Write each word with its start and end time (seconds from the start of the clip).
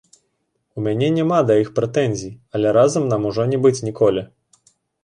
У 0.77 0.85
мяне 0.87 1.09
няма 1.17 1.39
да 1.51 1.59
іх 1.65 1.69
прэтэнзій, 1.81 2.33
але 2.57 2.67
разам 2.79 3.03
нам 3.13 3.21
ужо 3.35 3.49
не 3.55 3.63
быць 3.69 3.79
ніколі. 3.91 4.31